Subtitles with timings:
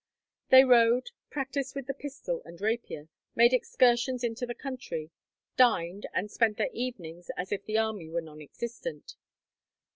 [0.49, 5.11] They rode, practised with the pistol and rapier, made excursions into the country,
[5.57, 9.13] dined, and spent their evenings as if the army were nonexistent.